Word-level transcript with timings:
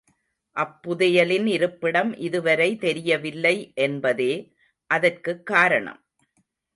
அப் 0.55 0.79
புதையலின் 0.81 1.45
இருப்பிடம் 1.45 2.15
இதுவரை 2.19 2.75
தெரியவில்லை 2.77 3.53
என்பதே 3.77 4.31
அதற்குக் 4.89 5.45
காரணம்! 5.45 6.01